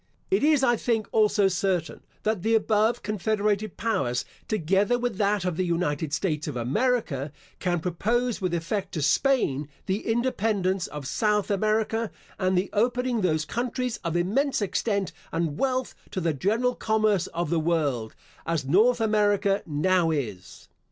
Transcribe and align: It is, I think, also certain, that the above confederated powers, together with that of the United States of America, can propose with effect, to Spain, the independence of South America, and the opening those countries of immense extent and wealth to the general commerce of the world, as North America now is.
It 0.31 0.41
is, 0.43 0.63
I 0.63 0.77
think, 0.77 1.07
also 1.11 1.47
certain, 1.47 2.01
that 2.23 2.41
the 2.41 2.55
above 2.55 3.03
confederated 3.03 3.77
powers, 3.77 4.25
together 4.47 4.97
with 4.97 5.17
that 5.17 5.45
of 5.45 5.57
the 5.57 5.63
United 5.63 6.11
States 6.11 6.47
of 6.47 6.55
America, 6.57 7.31
can 7.59 7.79
propose 7.79 8.41
with 8.41 8.51
effect, 8.51 8.93
to 8.93 9.03
Spain, 9.03 9.69
the 9.85 10.07
independence 10.07 10.87
of 10.87 11.05
South 11.05 11.51
America, 11.51 12.09
and 12.39 12.57
the 12.57 12.71
opening 12.73 13.21
those 13.21 13.45
countries 13.45 13.99
of 14.03 14.15
immense 14.17 14.59
extent 14.59 15.11
and 15.31 15.59
wealth 15.59 15.93
to 16.09 16.19
the 16.19 16.33
general 16.33 16.73
commerce 16.73 17.27
of 17.27 17.51
the 17.51 17.59
world, 17.59 18.15
as 18.43 18.65
North 18.65 19.01
America 19.01 19.61
now 19.67 20.09
is. 20.09 20.67